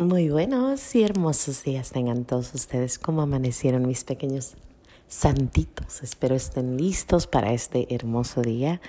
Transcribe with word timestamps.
Muy 0.00 0.30
buenos 0.30 0.94
y 0.94 1.02
hermosos 1.02 1.62
días 1.62 1.90
tengan 1.90 2.24
todos 2.24 2.54
ustedes. 2.54 2.98
¿Cómo 2.98 3.20
amanecieron 3.20 3.86
mis 3.86 4.02
pequeños 4.02 4.54
santitos? 5.08 6.02
Espero 6.02 6.34
estén 6.34 6.78
listos 6.78 7.26
para 7.26 7.52
este 7.52 7.94
hermoso 7.94 8.40
día. 8.40 8.80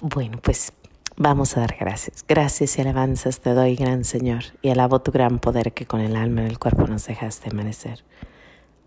Bueno, 0.00 0.40
pues 0.42 0.72
vamos 1.16 1.56
a 1.56 1.60
dar 1.60 1.76
gracias. 1.78 2.24
Gracias 2.26 2.76
y 2.76 2.80
alabanzas 2.80 3.38
te 3.38 3.50
doy, 3.50 3.76
gran 3.76 4.04
Señor, 4.04 4.42
y 4.60 4.70
alabo 4.70 5.02
tu 5.02 5.12
gran 5.12 5.38
poder 5.38 5.72
que 5.72 5.86
con 5.86 6.00
el 6.00 6.16
alma 6.16 6.40
en 6.40 6.48
el 6.48 6.58
cuerpo 6.58 6.88
nos 6.88 7.06
dejaste 7.06 7.50
amanecer. 7.50 8.02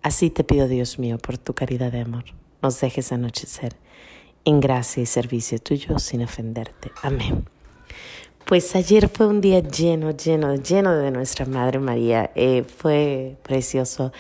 Así 0.02 0.32
te 0.32 0.44
pido, 0.44 0.68
Dios 0.68 1.00
mío, 1.00 1.18
por 1.18 1.38
tu 1.38 1.54
caridad 1.54 1.94
de 1.94 2.02
amor, 2.02 2.26
nos 2.62 2.82
dejes 2.82 3.14
anochecer 3.14 3.78
en 4.44 4.60
gracia 4.60 5.02
y 5.02 5.06
servicio 5.06 5.60
tuyo 5.60 5.98
sin 5.98 6.24
ofenderte. 6.24 6.92
Amén. 7.02 7.46
Pues 8.46 8.76
ayer 8.76 9.08
fue 9.08 9.28
un 9.28 9.40
día 9.40 9.62
lleno, 9.62 10.12
lleno, 10.12 10.56
lleno 10.56 10.96
de 10.96 11.12
nuestra 11.12 11.46
Madre 11.46 11.80
María. 11.80 12.32
Eh, 12.36 12.64
fue 12.64 13.38
precioso. 13.44 14.12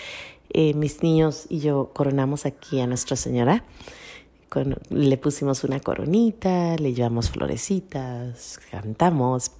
Eh, 0.49 0.73
mis 0.73 1.03
niños 1.03 1.45
y 1.49 1.59
yo 1.59 1.91
coronamos 1.93 2.45
aquí 2.45 2.79
a 2.79 2.87
Nuestra 2.87 3.15
Señora. 3.15 3.63
le 4.89 5.17
pusimos 5.17 5.63
una 5.63 5.79
coronita, 5.79 6.75
le 6.77 6.93
llevamos 6.93 7.29
florecitas, 7.29 8.59
cantamos. 8.69 9.51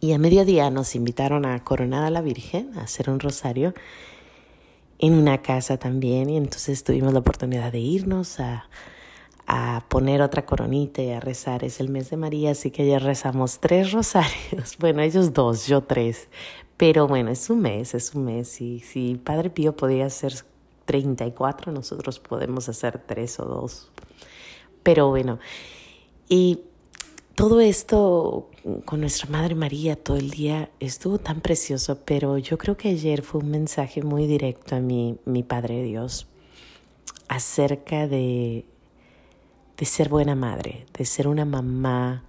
Y 0.00 0.12
a 0.12 0.18
mediodía 0.18 0.70
nos 0.70 0.94
invitaron 0.94 1.46
a 1.46 1.62
coronar 1.62 2.04
a 2.04 2.10
la 2.10 2.20
Virgen, 2.20 2.76
a 2.78 2.82
hacer 2.82 3.10
un 3.10 3.20
rosario 3.20 3.74
en 4.98 5.14
una 5.14 5.42
casa 5.42 5.78
también. 5.78 6.30
Y 6.30 6.36
entonces 6.36 6.82
tuvimos 6.84 7.12
la 7.12 7.20
oportunidad 7.20 7.70
de 7.70 7.80
irnos 7.80 8.40
a, 8.40 8.68
a 9.46 9.84
poner 9.88 10.22
otra 10.22 10.44
coronita 10.46 11.02
y 11.02 11.10
a 11.10 11.20
rezar. 11.20 11.64
Es 11.64 11.80
el 11.80 11.88
mes 11.88 12.10
de 12.10 12.16
María, 12.16 12.52
así 12.52 12.70
que 12.70 12.82
ayer 12.82 13.02
rezamos 13.02 13.60
tres 13.60 13.92
rosarios. 13.92 14.76
Bueno, 14.78 15.02
ellos 15.02 15.32
dos, 15.32 15.66
yo 15.66 15.82
tres. 15.82 16.28
Pero 16.76 17.06
bueno, 17.06 17.30
es 17.30 17.48
un 17.50 17.60
mes, 17.60 17.94
es 17.94 18.14
un 18.14 18.24
mes. 18.24 18.60
Y 18.60 18.80
si 18.80 19.14
Padre 19.14 19.50
Pío 19.50 19.76
podía 19.76 20.06
hacer 20.06 20.34
34, 20.84 21.72
nosotros 21.72 22.18
podemos 22.18 22.68
hacer 22.68 22.98
tres 23.06 23.38
o 23.40 23.44
dos. 23.44 23.90
Pero 24.82 25.08
bueno, 25.08 25.38
y 26.28 26.60
todo 27.34 27.60
esto 27.60 28.50
con 28.84 29.00
nuestra 29.00 29.28
Madre 29.30 29.54
María 29.54 29.96
todo 29.96 30.16
el 30.16 30.30
día 30.30 30.70
estuvo 30.80 31.18
tan 31.18 31.40
precioso, 31.40 32.00
pero 32.04 32.38
yo 32.38 32.58
creo 32.58 32.76
que 32.76 32.88
ayer 32.90 33.22
fue 33.22 33.40
un 33.40 33.50
mensaje 33.50 34.02
muy 34.02 34.26
directo 34.26 34.76
a 34.76 34.80
mi, 34.80 35.18
mi 35.24 35.42
Padre 35.42 35.82
Dios 35.82 36.26
acerca 37.28 38.06
de 38.06 38.66
de 39.82 39.86
ser 39.86 40.08
buena 40.08 40.36
madre, 40.36 40.86
de 40.96 41.04
ser 41.04 41.26
una 41.26 41.44
mamá 41.44 42.22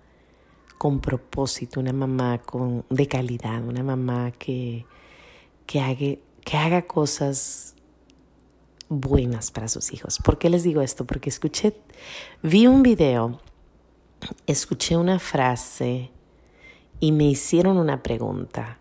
con 0.80 1.00
propósito, 1.00 1.80
una 1.80 1.94
mamá 1.94 2.40
con, 2.40 2.84
de 2.90 3.08
calidad, 3.08 3.64
una 3.64 3.84
mamá 3.84 4.32
que, 4.32 4.88
que, 5.68 5.80
haga, 5.80 6.18
que 6.44 6.58
haga 6.58 6.88
cosas 6.88 7.76
buenas 8.90 9.52
para 9.52 9.68
sus 9.68 9.94
hijos. 9.94 10.18
¿Por 10.18 10.40
qué 10.40 10.50
les 10.50 10.64
digo 10.64 10.82
esto? 10.82 11.06
Porque 11.06 11.30
escuché, 11.30 11.76
vi 12.42 12.66
un 12.66 12.82
video, 12.82 13.40
escuché 14.48 14.98
una 14.98 15.20
frase 15.20 16.10
y 17.00 17.12
me 17.12 17.26
hicieron 17.26 17.78
una 17.78 18.02
pregunta. 18.02 18.80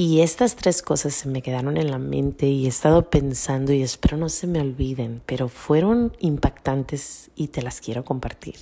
Y 0.00 0.20
estas 0.20 0.54
tres 0.54 0.80
cosas 0.80 1.12
se 1.12 1.28
me 1.28 1.42
quedaron 1.42 1.76
en 1.76 1.90
la 1.90 1.98
mente 1.98 2.46
y 2.46 2.66
he 2.66 2.68
estado 2.68 3.10
pensando 3.10 3.72
y 3.72 3.82
espero 3.82 4.16
no 4.16 4.28
se 4.28 4.46
me 4.46 4.60
olviden, 4.60 5.22
pero 5.26 5.48
fueron 5.48 6.16
impactantes 6.20 7.32
y 7.34 7.48
te 7.48 7.62
las 7.62 7.80
quiero 7.80 8.04
compartir. 8.04 8.54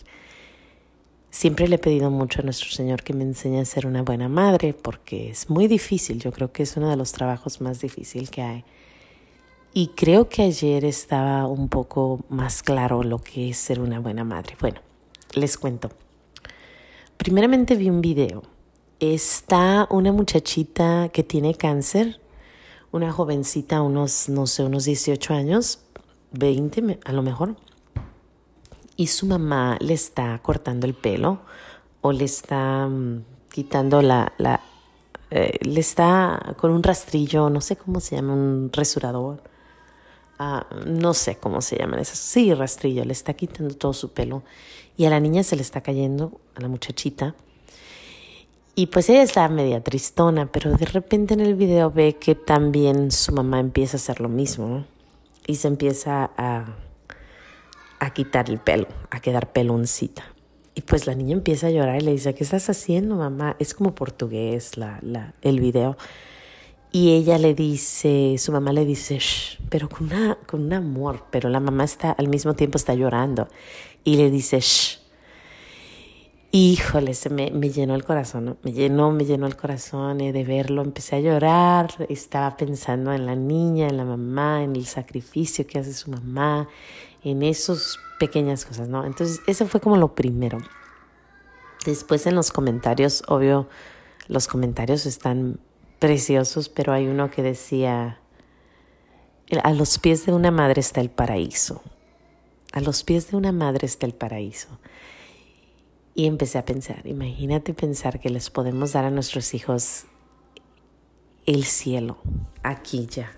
Siempre 1.29 1.69
le 1.69 1.75
he 1.75 1.79
pedido 1.79 2.11
mucho 2.11 2.41
a 2.41 2.45
nuestro 2.45 2.71
Señor 2.71 3.03
que 3.03 3.13
me 3.13 3.23
enseñe 3.23 3.61
a 3.61 3.67
ser 3.67 3.87
una 3.87 4.01
buena 4.01 4.31
madre 4.31 4.73
porque 4.73 5.29
es 5.29 5.51
muy 5.51 5.67
difícil, 5.67 6.21
yo 6.21 6.33
creo 6.33 6.53
que 6.53 6.63
es 6.63 6.75
uno 6.79 6.89
de 6.89 6.97
los 6.97 7.13
trabajos 7.13 7.61
más 7.61 7.83
difíciles 7.83 8.31
que 8.31 8.41
hay. 8.41 8.65
Y 9.75 9.89
creo 9.89 10.31
que 10.31 10.41
ayer 10.41 10.87
estaba 10.87 11.47
un 11.47 11.69
poco 11.69 12.25
más 12.31 12.63
claro 12.63 13.03
lo 13.03 13.19
que 13.19 13.51
es 13.51 13.59
ser 13.59 13.81
una 13.81 14.01
buena 14.01 14.25
madre. 14.25 14.57
Bueno, 14.59 14.81
les 15.35 15.59
cuento. 15.59 15.91
Primeramente 17.19 17.77
vi 17.77 17.91
un 17.91 18.01
video 18.01 18.56
está 19.01 19.87
una 19.91 20.13
muchachita 20.13 21.11
que 21.13 21.23
tiene 21.23 21.55
cáncer, 21.55 22.21
una 22.93 23.13
jovencita, 23.13 23.83
unos, 23.83 24.29
no 24.29 24.47
sé, 24.47 24.65
unos 24.65 24.85
18 24.85 25.35
años, 25.35 25.81
20 26.33 27.01
a 27.05 27.13
lo 27.13 27.23
mejor, 27.23 27.57
y 28.97 29.09
su 29.09 29.27
mamá 29.27 29.77
le 29.81 29.95
está 29.95 30.39
cortando 30.43 30.87
el 30.87 30.95
pelo 30.95 31.41
o 32.01 32.13
le 32.13 32.25
está 32.25 32.89
mm, 32.89 33.25
quitando 33.51 34.01
la, 34.03 34.33
la 34.39 34.61
eh, 35.31 35.59
le 35.61 35.81
está 35.81 36.55
con 36.57 36.71
un 36.71 36.83
rastrillo, 36.83 37.51
no 37.51 37.61
sé 37.61 37.77
cómo 37.77 38.01
se 38.01 38.17
llama, 38.17 38.33
un 38.33 38.71
resurador. 38.73 39.43
Ah, 40.39 40.67
no 40.87 41.15
sé 41.15 41.37
cómo 41.37 41.63
se 41.63 41.77
llaman 41.77 42.01
esas. 42.01 42.19
Sí, 42.19 42.53
rastrillo, 42.55 43.05
le 43.05 43.13
está 43.13 43.35
quitando 43.35 43.75
todo 43.75 43.93
su 43.93 44.13
pelo. 44.13 44.43
Y 44.97 45.07
a 45.07 45.11
la 45.11 45.21
niña 45.21 45.43
se 45.43 45.57
le 45.57 45.63
está 45.63 45.81
cayendo, 45.83 46.41
a 46.55 46.61
la 46.61 46.69
muchachita, 46.69 47.35
y 48.79 48.87
pues 48.89 49.09
ella 49.09 49.23
está 49.23 49.49
media 49.49 49.83
tristona, 49.83 50.53
pero 50.53 50.71
de 50.77 50.85
repente 50.85 51.33
en 51.33 51.41
el 51.41 51.55
video 51.55 51.91
ve 51.91 52.17
que 52.17 52.35
también 52.35 53.11
su 53.11 53.33
mamá 53.33 53.59
empieza 53.59 53.97
a 53.97 54.01
hacer 54.01 54.21
lo 54.21 54.29
mismo 54.29 54.85
y 55.47 55.55
se 55.55 55.69
empieza 55.69 56.31
a, 56.37 56.67
a 57.99 58.11
quitar 58.13 58.51
el 58.51 58.59
pelo, 58.59 58.87
a 59.11 59.21
quedar 59.21 59.51
peloncita. 59.51 60.25
Y 60.75 60.83
pues 60.83 61.07
la 61.07 61.15
niña 61.15 61.33
empieza 61.33 61.69
a 61.69 61.71
llorar 61.71 62.03
y 62.03 62.05
le 62.05 62.13
dice, 62.13 62.35
¿qué 62.35 62.45
estás 62.45 62.69
haciendo, 62.69 63.17
mamá? 63.17 63.57
Es 63.59 63.73
como 63.73 63.95
portugués 63.95 64.77
la, 64.77 64.99
la, 65.01 65.33
el 65.41 65.59
video. 65.59 65.97
Y 66.93 67.13
ella 67.15 67.39
le 67.39 67.55
dice, 67.55 68.37
su 68.37 68.53
mamá 68.53 68.75
le 68.75 68.85
dice, 68.85 69.19
Shh, 69.19 69.59
pero 69.71 69.89
con, 69.89 70.13
una, 70.13 70.37
con 70.47 70.63
un 70.63 70.75
amor, 70.75 71.25
pero 71.31 71.49
la 71.49 71.61
mamá 71.61 71.85
está 71.85 72.11
al 72.13 72.29
mismo 72.29 72.53
tiempo 72.53 72.77
está 72.77 72.93
llorando. 72.93 73.49
Y 74.05 74.17
le 74.17 74.31
dice, 74.31 74.61
Shh, 74.61 74.99
Híjole, 76.53 77.15
se 77.15 77.29
me, 77.29 77.51
me, 77.51 77.71
llenó 77.71 77.95
el 77.95 78.05
corazón, 78.05 78.57
me 78.63 78.73
llenó, 78.73 79.11
me 79.11 79.25
llenó 79.25 79.47
el 79.47 79.57
corazón 79.57 80.21
eh, 80.21 80.33
de 80.33 80.45
verlo, 80.45 80.83
empecé 80.83 81.17
a 81.17 81.21
llorar, 81.21 82.07
estaba 82.09 82.57
pensando 82.57 83.13
en 83.13 83.27
la 83.27 83.35
niña, 83.35 83.89
en 83.89 83.97
la 83.97 84.05
mamá, 84.05 84.63
en 84.63 84.77
el 84.77 84.87
sacrificio 84.87 85.67
que 85.67 85.79
hace 85.79 85.93
su 85.93 86.11
mamá, 86.11 86.69
en 87.25 87.43
esas 87.43 87.99
pequeñas 88.19 88.65
cosas, 88.65 88.89
¿no? 88.89 89.05
Entonces, 89.05 89.41
eso 89.47 89.67
fue 89.67 89.81
como 89.81 89.97
lo 89.97 90.15
primero. 90.15 90.59
Después 91.85 92.27
en 92.27 92.35
los 92.37 92.53
comentarios, 92.53 93.23
obvio, 93.29 93.69
los 94.29 94.47
comentarios 94.47 95.05
están 95.05 95.59
preciosos, 95.99 96.69
pero 96.69 96.93
hay 96.93 97.07
uno 97.07 97.31
que 97.31 97.43
decía, 97.43 98.21
a 99.63 99.73
los 99.73 99.99
pies 99.99 100.27
de 100.27 100.33
una 100.33 100.51
madre 100.51 100.81
está 100.81 101.01
el 101.01 101.11
paraíso, 101.11 101.83
a 102.73 102.81
los 102.81 103.03
pies 103.03 103.31
de 103.31 103.37
una 103.37 103.53
madre 103.53 103.87
está 103.87 104.07
el 104.07 104.15
paraíso. 104.15 104.69
Y 106.19 106.25
empecé 106.25 106.57
a 106.57 106.65
pensar, 106.65 107.07
imagínate 107.07 107.75
pensar 107.75 108.19
que 108.19 108.31
les 108.31 108.49
podemos 108.49 108.95
dar 108.95 109.05
a 109.05 109.11
nuestros 109.11 109.53
hijos 109.53 110.07
el 111.45 111.65
cielo, 111.65 112.17
aquí 112.63 113.07
ya. 113.07 113.31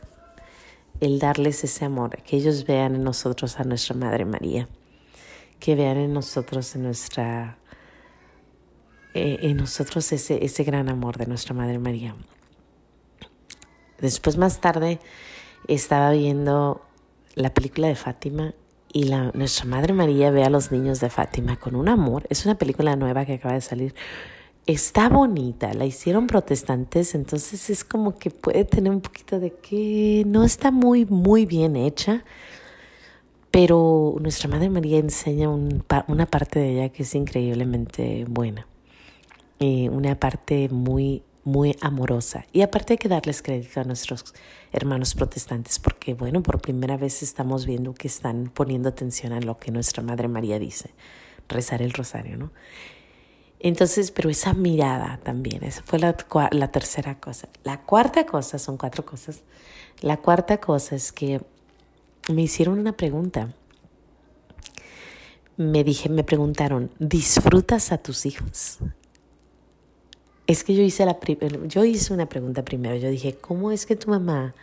El 1.01 1.19
darles 1.19 1.65
ese 1.65 1.85
amor, 1.85 2.23
que 2.23 2.37
ellos 2.37 2.65
vean 2.67 2.95
en 2.95 3.03
nosotros 3.03 3.59
a 3.59 3.65
nuestra 3.65 3.97
Madre 3.97 4.25
María, 4.25 4.69
que 5.59 5.75
vean 5.75 5.97
en 5.97 6.13
nosotros 6.13 6.77
en 6.77 6.85
nuestra 6.85 7.59
eh, 9.13 9.39
en 9.43 9.57
nosotros 9.57 10.13
ese, 10.13 10.45
ese 10.45 10.63
gran 10.63 10.89
amor 10.89 11.17
de 11.19 11.27
nuestra 11.27 11.55
Madre 11.55 11.81
María. 11.81 12.15
Después 14.01 14.37
más 14.37 14.61
tarde 14.61 15.01
estaba 15.67 16.13
viendo 16.13 16.87
la 17.35 17.53
película 17.53 17.89
de 17.89 17.97
Fátima 17.97 18.55
y 18.99 19.05
la, 19.05 19.31
nuestra 19.33 19.65
Madre 19.65 19.93
María 19.93 20.33
ve 20.33 20.43
a 20.43 20.51
los 20.51 20.73
niños 20.73 20.99
de 20.99 21.09
Fátima 21.09 21.57
con 21.57 21.77
un 21.77 21.89
amor. 21.89 22.27
Es 22.31 22.45
una 22.47 22.57
película 22.59 22.97
nueva 22.97 23.25
que 23.25 23.35
acaba 23.35 23.55
de 23.55 23.61
salir. 23.61 23.95
Está 24.67 25.09
bonita, 25.09 25.73
la 25.73 25.87
hicieron 25.87 26.27
protestantes, 26.27 27.15
entonces 27.15 27.71
es 27.71 27.85
como 27.85 28.19
que 28.19 28.31
puede 28.31 28.65
tener 28.65 28.93
un 28.93 29.01
poquito 29.01 29.39
de 29.39 29.53
que 29.53 30.25
no 30.27 30.43
está 30.43 30.73
muy, 30.73 31.07
muy 31.07 31.47
bien 31.47 31.77
hecha, 31.77 32.25
pero 33.53 34.17
nuestra 34.21 34.49
Madre 34.49 34.69
María 34.69 34.99
enseña 34.99 35.49
una 35.49 36.27
parte 36.27 36.59
de 36.59 36.73
ella 36.73 36.89
que 36.89 37.05
es 37.05 37.15
increíblemente 37.15 38.27
buena, 38.29 38.67
y 39.61 39.89
una 39.89 40.17
parte 40.17 40.69
muy 40.71 41.23
muy 41.49 41.77
amorosa. 41.81 42.45
Y 42.53 42.61
aparte 42.61 42.95
hay 42.95 42.99
que 42.99 43.09
darles 43.09 43.41
crédito 43.43 43.81
a 43.81 43.85
nuestros 43.85 44.35
hermanos 44.71 45.15
protestantes 45.15 45.79
porque, 45.79 46.13
bueno, 46.13 46.43
por 46.43 46.61
primera 46.61 46.97
vez 46.99 47.23
estamos 47.23 47.65
viendo 47.65 47.95
que 47.95 48.07
están 48.07 48.51
poniendo 48.53 48.91
atención 48.91 49.33
a 49.33 49.41
lo 49.41 49.57
que 49.57 49.73
nuestra 49.73 50.03
Madre 50.03 50.29
María 50.29 50.59
dice, 50.59 50.91
rezar 51.49 51.81
el 51.81 51.93
rosario, 51.93 52.37
¿no? 52.37 52.53
Entonces, 53.61 54.11
pero 54.11 54.31
esa 54.31 54.53
mirada 54.53 55.19
también, 55.25 55.65
esa 55.65 55.83
fue 55.83 55.99
la, 55.99 56.15
la 56.53 56.71
tercera 56.71 57.19
cosa. 57.19 57.49
La 57.65 57.81
cuarta 57.81 58.27
cosa, 58.27 58.59
son 58.59 58.77
cuatro 58.77 59.05
cosas. 59.05 59.43
La 60.01 60.19
cuarta 60.19 60.59
cosa 60.59 60.95
es 60.95 61.13
que 61.13 61.41
me 62.31 62.43
hicieron 62.43 62.79
una 62.79 62.93
pregunta. 62.93 63.49
Me 65.57 65.83
dije, 65.83 66.09
me 66.09 66.23
preguntaron, 66.23 66.93
¿disfrutas 67.01 67.91
a 67.91 67.99
tus 67.99 68.27
hijos? 68.27 68.79
Es 70.49 70.65
que 70.65 70.75
yo 70.75 70.83
hice, 70.83 71.05
la 71.05 71.19
yo 71.67 71.85
hice 71.85 72.15
una 72.15 72.27
pregunta 72.27 72.65
primero. 72.65 72.97
Yo 72.97 73.11
dije, 73.11 73.35
¿cómo 73.35 73.71
es 73.71 73.85
que 73.85 73.97
tu 73.97 74.09
mamá 74.09 74.55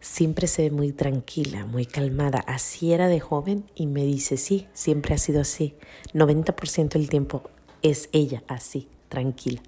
siempre 0.00 0.46
se 0.46 0.62
ve 0.62 0.70
muy 0.70 0.90
tranquila, 0.92 1.66
muy 1.66 1.84
calmada? 1.84 2.38
¿Así 2.40 2.92
era 2.94 3.08
de 3.08 3.20
joven? 3.20 3.64
Y 3.74 3.86
me 3.86 4.04
dice, 4.04 4.38
sí, 4.38 4.66
siempre 4.72 5.14
ha 5.14 5.18
sido 5.18 5.42
así. 5.42 5.74
90% 6.14 6.94
del 6.94 7.10
tiempo 7.10 7.42
es 7.82 8.08
ella 8.12 8.42
así, 8.48 8.88
tranquila, 9.10 9.62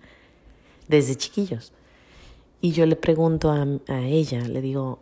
desde 0.88 1.14
chiquillos. 1.16 1.74
Y 2.62 2.72
yo 2.72 2.86
le 2.86 2.96
pregunto 2.96 3.50
a, 3.50 3.66
a 3.88 4.00
ella, 4.00 4.40
le 4.48 4.62
digo, 4.62 4.98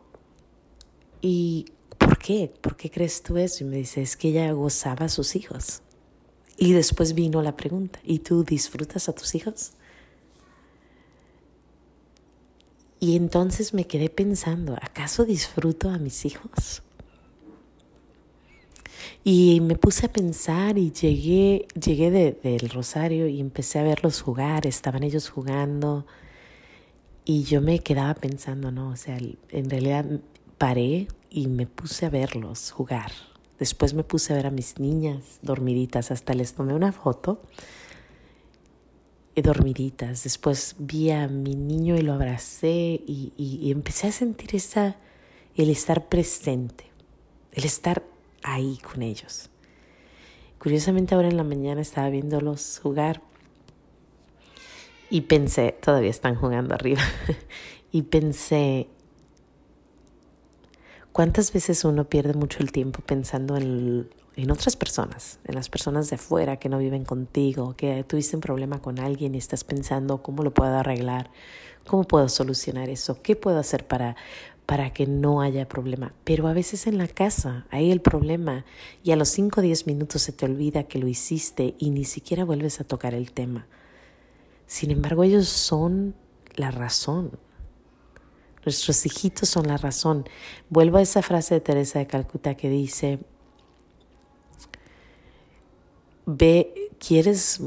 ¿y 1.20 1.66
por 1.98 2.18
qué? 2.18 2.52
¿Por 2.60 2.76
qué 2.76 2.90
crees 2.90 3.22
tú 3.22 3.36
eso? 3.36 3.62
Y 3.62 3.68
me 3.68 3.76
dice, 3.76 4.02
es 4.02 4.16
que 4.16 4.30
ella 4.30 4.50
gozaba 4.50 5.06
a 5.06 5.08
sus 5.08 5.36
hijos. 5.36 5.82
Y 6.56 6.72
después 6.72 7.14
vino 7.14 7.42
la 7.42 7.54
pregunta, 7.54 8.00
¿y 8.02 8.18
tú 8.18 8.42
disfrutas 8.42 9.08
a 9.08 9.12
tus 9.12 9.36
hijos? 9.36 9.74
Y 13.00 13.16
entonces 13.16 13.74
me 13.74 13.86
quedé 13.86 14.08
pensando, 14.10 14.74
¿acaso 14.80 15.24
disfruto 15.24 15.88
a 15.90 15.98
mis 15.98 16.24
hijos? 16.24 16.82
Y 19.22 19.60
me 19.60 19.76
puse 19.76 20.06
a 20.06 20.12
pensar 20.12 20.78
y 20.78 20.90
llegué, 20.90 21.66
llegué 21.80 22.10
del 22.42 22.68
Rosario 22.70 23.28
y 23.28 23.40
empecé 23.40 23.78
a 23.78 23.82
verlos 23.82 24.22
jugar, 24.22 24.66
estaban 24.66 25.02
ellos 25.02 25.28
jugando 25.28 26.06
y 27.24 27.42
yo 27.44 27.60
me 27.60 27.80
quedaba 27.80 28.14
pensando, 28.14 28.70
no, 28.70 28.90
o 28.90 28.96
sea, 28.96 29.18
en 29.50 29.70
realidad 29.70 30.06
paré 30.56 31.08
y 31.30 31.46
me 31.46 31.66
puse 31.66 32.06
a 32.06 32.10
verlos 32.10 32.70
jugar. 32.70 33.12
Después 33.58 33.92
me 33.92 34.02
puse 34.02 34.32
a 34.32 34.36
ver 34.36 34.46
a 34.46 34.50
mis 34.50 34.78
niñas 34.78 35.38
dormiditas, 35.42 36.10
hasta 36.10 36.32
les 36.32 36.54
tomé 36.54 36.74
una 36.74 36.92
foto 36.92 37.42
dormiditas. 39.42 40.24
Después 40.24 40.76
vi 40.78 41.10
a 41.10 41.28
mi 41.28 41.54
niño 41.54 41.96
y 41.96 42.02
lo 42.02 42.12
abracé 42.12 43.02
y, 43.06 43.70
empecé 43.70 44.08
a 44.08 44.12
sentir 44.12 44.54
esa, 44.54 44.96
el 45.56 45.70
estar 45.70 46.08
presente, 46.08 46.84
el 47.52 47.64
estar 47.64 48.02
ahí 48.42 48.78
con 48.78 49.02
ellos. 49.02 49.50
Curiosamente 50.58 51.14
ahora 51.14 51.28
en 51.28 51.36
la 51.36 51.44
mañana 51.44 51.80
estaba 51.80 52.08
viéndolos 52.10 52.80
jugar 52.82 53.22
y 55.10 55.22
pensé, 55.22 55.76
todavía 55.80 56.10
están 56.10 56.34
jugando 56.34 56.74
arriba, 56.74 57.02
y 57.92 58.02
pensé, 58.02 58.88
¿cuántas 61.12 61.52
veces 61.52 61.84
uno 61.84 62.04
pierde 62.04 62.34
mucho 62.34 62.58
el 62.60 62.72
tiempo 62.72 63.00
pensando 63.00 63.56
en 63.56 64.10
en 64.42 64.50
otras 64.50 64.76
personas, 64.76 65.40
en 65.44 65.54
las 65.54 65.68
personas 65.68 66.10
de 66.10 66.16
afuera 66.16 66.58
que 66.58 66.68
no 66.68 66.78
viven 66.78 67.04
contigo, 67.04 67.74
que 67.76 68.04
tuviste 68.04 68.36
un 68.36 68.40
problema 68.40 68.80
con 68.80 68.98
alguien 69.00 69.34
y 69.34 69.38
estás 69.38 69.64
pensando 69.64 70.22
cómo 70.22 70.42
lo 70.42 70.54
puedo 70.54 70.76
arreglar, 70.76 71.30
cómo 71.86 72.04
puedo 72.04 72.28
solucionar 72.28 72.88
eso, 72.88 73.20
qué 73.22 73.34
puedo 73.34 73.58
hacer 73.58 73.86
para 73.86 74.16
para 74.68 74.92
que 74.92 75.06
no 75.06 75.40
haya 75.40 75.66
problema. 75.66 76.12
Pero 76.24 76.46
a 76.46 76.52
veces 76.52 76.86
en 76.86 76.98
la 76.98 77.08
casa 77.08 77.66
hay 77.70 77.90
el 77.90 78.02
problema 78.02 78.66
y 79.02 79.12
a 79.12 79.16
los 79.16 79.30
5 79.30 79.60
o 79.60 79.62
10 79.62 79.86
minutos 79.86 80.20
se 80.20 80.32
te 80.32 80.44
olvida 80.44 80.82
que 80.82 80.98
lo 80.98 81.08
hiciste 81.08 81.74
y 81.78 81.88
ni 81.88 82.04
siquiera 82.04 82.44
vuelves 82.44 82.78
a 82.78 82.84
tocar 82.84 83.14
el 83.14 83.32
tema. 83.32 83.66
Sin 84.66 84.90
embargo, 84.90 85.24
ellos 85.24 85.48
son 85.48 86.14
la 86.54 86.70
razón. 86.70 87.38
Nuestros 88.62 89.06
hijitos 89.06 89.48
son 89.48 89.68
la 89.68 89.78
razón. 89.78 90.28
Vuelvo 90.68 90.98
a 90.98 91.02
esa 91.02 91.22
frase 91.22 91.54
de 91.54 91.60
Teresa 91.62 91.98
de 91.98 92.06
Calcuta 92.06 92.54
que 92.54 92.68
dice, 92.68 93.20
Ve, 96.30 96.92
quieres, 96.98 97.62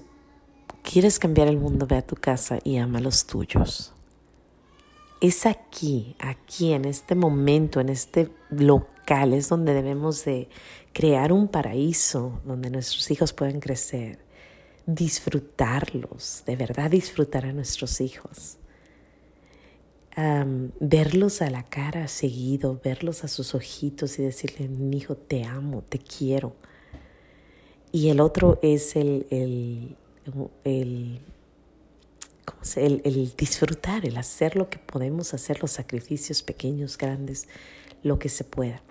quieres 0.83 1.17
cambiar 1.17 1.47
el 1.47 1.57
mundo, 1.57 1.87
ve 1.87 1.95
a 1.95 2.05
tu 2.05 2.15
casa 2.15 2.59
y 2.63 2.77
ama 2.77 2.99
a 2.99 3.01
los 3.01 3.25
tuyos. 3.25 3.91
Es 5.19 5.47
aquí, 5.47 6.15
aquí, 6.19 6.73
en 6.73 6.85
este 6.85 7.15
momento, 7.15 7.79
en 7.79 7.89
este 7.89 8.29
local, 8.51 9.33
es 9.33 9.49
donde 9.49 9.73
debemos 9.73 10.25
de 10.25 10.47
crear 10.93 11.33
un 11.33 11.47
paraíso 11.47 12.39
donde 12.45 12.69
nuestros 12.69 13.09
hijos 13.09 13.33
puedan 13.33 13.61
crecer, 13.61 14.19
disfrutarlos, 14.85 16.43
de 16.45 16.55
verdad 16.55 16.91
disfrutar 16.91 17.47
a 17.47 17.53
nuestros 17.53 17.99
hijos. 17.99 18.59
verlos 20.79 21.41
a 21.41 21.49
la 21.49 21.63
cara 21.63 22.07
seguido, 22.07 22.79
verlos 22.83 23.23
a 23.23 23.27
sus 23.27 23.55
ojitos 23.55 24.19
y 24.19 24.21
decirle, 24.21 24.67
mi 24.67 24.97
hijo, 24.97 25.15
te 25.15 25.45
amo, 25.45 25.81
te 25.81 25.97
quiero. 25.97 26.55
Y 27.91 28.09
el 28.09 28.19
otro 28.21 28.57
es 28.61 28.95
el, 28.95 29.27
el, 29.29 29.97
el, 30.63 31.19
el, 33.03 33.33
disfrutar, 33.35 34.05
el 34.05 34.17
hacer 34.17 34.55
lo 34.55 34.69
que 34.69 34.77
podemos 34.79 35.33
hacer, 35.33 35.61
los 35.61 35.71
sacrificios 35.71 36.41
pequeños, 36.41 36.97
grandes, 36.97 37.47
lo 38.01 38.17
que 38.17 38.29
se 38.29 38.43
pueda. 38.45 38.81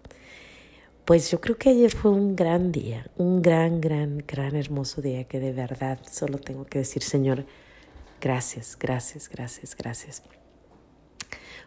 Pues 1.07 1.31
yo 1.31 1.41
creo 1.41 1.57
que 1.57 1.71
ayer 1.71 1.91
fue 1.91 2.11
un 2.11 2.37
gran 2.37 2.73
día, 2.73 3.11
un 3.17 3.41
gran, 3.43 3.81
gran, 3.81 4.23
gran 4.27 4.55
hermoso 4.55 5.01
día 5.01 5.25
que 5.25 5.41
de 5.41 5.53
verdad 5.53 5.99
solo 6.09 6.39
tengo 6.39 6.67
que 6.67 6.81
decir, 6.81 7.03
Señor, 7.03 7.47
gracias, 8.21 8.77
gracias, 8.79 9.29
gracias, 9.29 9.75
gracias. 9.77 10.23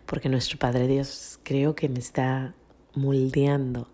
Porque 0.06 0.30
nuestro 0.30 0.60
Padre 0.60 0.88
Dios 0.88 1.40
creo 1.44 1.76
que 1.76 1.90
me 1.90 2.00
está 2.00 2.54
moldeando 2.94 3.90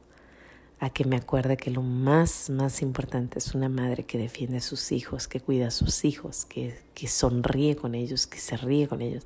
a 0.79 0.89
que 0.89 1.03
me 1.03 1.17
acuerde 1.17 1.57
que 1.57 1.71
lo 1.71 1.81
más, 1.81 2.49
más 2.49 2.81
importante 2.81 3.39
es 3.39 3.53
una 3.53 3.67
madre 3.67 4.05
que 4.05 4.17
defiende 4.17 4.57
a 4.57 4.61
sus 4.61 4.91
hijos, 4.91 5.27
que 5.27 5.41
cuida 5.41 5.67
a 5.67 5.71
sus 5.71 6.05
hijos, 6.05 6.45
que, 6.45 6.79
que 6.93 7.07
sonríe 7.07 7.75
con 7.75 7.95
ellos, 7.95 8.27
que 8.27 8.39
se 8.39 8.55
ríe 8.55 8.87
con 8.87 9.01
ellos, 9.01 9.25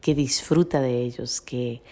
que 0.00 0.14
disfruta 0.14 0.80
de 0.80 1.00
ellos, 1.02 1.40
que 1.40 1.82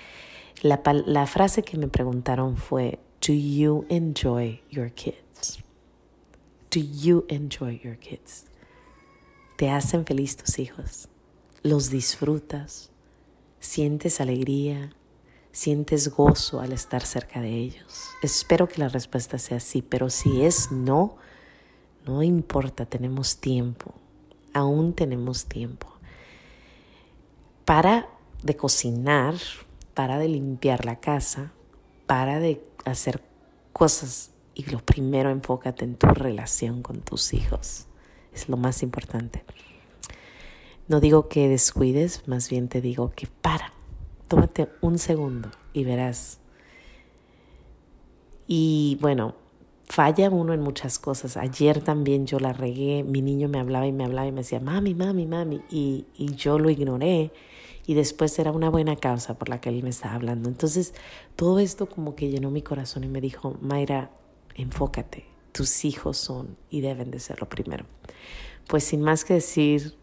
la, 0.62 0.82
la 1.06 1.26
frase 1.26 1.62
que 1.62 1.78
me 1.78 1.88
preguntaron 1.88 2.56
fue, 2.56 2.99
¿Do 3.26 3.32
you 3.32 3.87
enjoy 3.88 4.62
your 4.70 4.90
kids? 4.93 5.58
¿Do 6.70 6.81
you 6.81 7.25
enjoy 7.28 7.81
your 7.82 7.99
kids? 7.99 8.44
¿Te 9.56 9.70
hacen 9.70 10.05
feliz 10.05 10.37
tus 10.37 10.58
hijos? 10.58 11.08
¿Los 11.62 11.90
disfrutas? 11.90 12.90
¿Sientes 13.58 14.20
alegría? 14.20 14.93
Sientes 15.58 16.14
gozo 16.14 16.60
al 16.60 16.72
estar 16.72 17.05
cerca 17.05 17.40
de 17.40 17.52
ellos. 17.52 18.10
Espero 18.22 18.69
que 18.69 18.78
la 18.78 18.88
respuesta 18.88 19.38
sea 19.38 19.58
sí, 19.58 19.82
pero 19.82 20.08
si 20.08 20.43
es 20.43 20.70
no, 20.70 21.16
no 22.06 22.22
importa, 22.22 22.87
tenemos 22.87 23.38
tiempo, 23.38 23.93
aún 24.55 24.93
tenemos 24.93 25.46
tiempo. 25.46 25.88
Para 27.64 28.08
de 28.44 28.56
cocinar, 28.56 29.34
para 29.94 30.19
de 30.19 30.29
limpiar 30.29 30.84
la 30.84 31.00
casa, 31.00 31.53
para 32.06 32.38
de 32.38 32.65
hacer 32.84 33.20
cosas 33.72 34.31
y 34.55 34.65
lo 34.70 34.79
primero 34.79 35.29
enfócate 35.31 35.84
en 35.84 35.96
tu 35.96 36.06
relación 36.06 36.82
con 36.82 37.00
tus 37.00 37.34
hijos. 37.34 37.86
Es 38.32 38.48
lo 38.48 38.56
más 38.56 38.84
importante. 38.84 39.44
No 40.86 41.00
digo 41.00 41.29
que 41.29 41.48
descuides, 41.48 42.29
más 42.29 42.48
bien 42.48 42.69
te 42.69 42.81
digo 42.81 43.10
que 43.10 43.27
para 43.27 43.72
Tómate 44.29 44.69
un 44.81 44.99
segundo 44.99 45.51
y 45.73 45.85
verás. 45.85 46.39
Y 48.47 48.99
bueno, 49.01 49.35
falla 49.87 50.31
uno 50.31 50.53
en 50.53 50.61
muchas 50.61 50.99
cosas. 50.99 51.37
Ayer 51.37 51.81
también 51.81 52.27
yo 52.27 52.39
la 52.39 52.53
regué, 52.53 53.05
mi 53.05 53.23
niño 53.23 53.49
me 53.49 53.58
hablaba 53.58 53.87
y 53.87 53.93
me 53.93 54.05
hablaba 54.05 54.29
y 54.29 54.32
me 54.32 54.43
decía, 54.43 54.61
mami, 54.61 54.94
mami, 54.94 55.27
mami, 55.27 55.63
y, 55.70 56.06
y 56.15 56.35
yo 56.35 56.58
lo 56.58 56.70
ignoré 56.70 57.32
y 57.87 57.94
después 57.94 58.39
era 58.39 58.53
una 58.53 58.69
buena 58.69 58.97
causa 58.97 59.39
por 59.39 59.49
la 59.49 59.63
que 59.63 59.70
él 59.70 59.82
me 59.82 59.89
estaba 59.89 60.15
hablando. 60.15 60.51
Entonces, 60.51 60.93
todo 61.37 61.58
esto 61.58 61.89
como 61.89 62.15
que 62.15 62.29
llenó 62.29 62.51
mi 62.51 62.61
corazón 62.61 63.05
y 63.05 63.08
me 63.08 63.23
dijo, 63.23 63.56
Mayra, 63.63 64.11
enfócate, 64.56 65.25
tus 65.53 65.87
hijos 65.87 66.19
son 66.19 66.58
y 66.69 66.82
deben 66.82 67.11
de 67.11 67.19
ser 67.19 67.41
lo 67.41 67.49
primero. 67.49 67.87
Pues 68.67 68.85
sin 68.85 69.01
más 69.01 69.25
que 69.25 69.35
decir, 69.35 69.94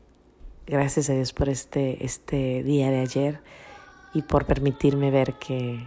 gracias 0.65 1.11
a 1.11 1.13
Dios 1.13 1.31
por 1.31 1.47
este, 1.47 2.03
este 2.03 2.63
día 2.63 2.89
de 2.89 2.99
ayer 3.01 3.41
y 4.15 4.21
por 4.21 4.45
permitirme 4.45 5.11
ver 5.11 5.33
que, 5.33 5.85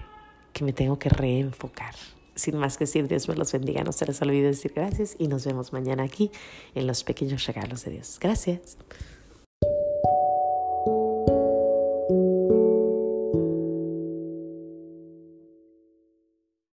que 0.52 0.62
me 0.62 0.73
tengo 0.73 0.99
que 0.99 1.08
reenfocar. 1.08 1.94
Sin 2.35 2.56
más 2.56 2.76
que 2.76 2.85
decir, 2.85 3.08
Dios 3.08 3.26
me 3.28 3.35
los 3.35 3.50
bendiga. 3.50 3.82
No 3.82 3.90
se 3.90 4.06
les 4.06 4.23
olvide 4.23 4.49
decir 4.49 4.73
gracias 4.76 5.16
y 5.18 5.26
nos 5.26 5.44
vemos 5.44 5.73
mañana 5.73 6.04
aquí 6.04 6.30
en 6.76 6.87
los 6.87 7.02
pequeños 7.02 7.47
regalos 7.47 7.85
de 7.85 7.92
Dios. 7.92 8.18
Gracias. 8.20 8.76